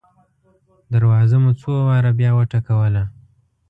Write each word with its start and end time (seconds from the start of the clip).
دروازه 0.93 1.37
مو 1.43 1.51
څو 1.61 1.71
واره 1.87 2.11
بیا 2.19 2.31
وټکوله. 2.35 3.03